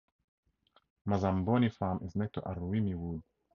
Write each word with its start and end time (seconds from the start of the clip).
Mazamboni 1.05 1.69
Farm 1.71 2.03
is 2.03 2.15
next 2.15 2.33
to 2.33 2.41
Aruwimi 2.41 2.95
Wood. 2.95 3.21